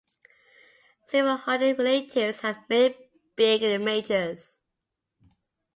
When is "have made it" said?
2.39-3.11